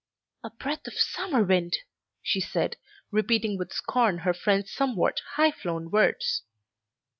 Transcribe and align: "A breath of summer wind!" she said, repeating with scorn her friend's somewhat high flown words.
"A 0.43 0.49
breath 0.49 0.87
of 0.87 0.95
summer 0.95 1.43
wind!" 1.43 1.77
she 2.23 2.39
said, 2.41 2.77
repeating 3.11 3.55
with 3.55 3.71
scorn 3.71 4.17
her 4.25 4.33
friend's 4.33 4.71
somewhat 4.71 5.21
high 5.35 5.51
flown 5.51 5.91
words. 5.91 6.41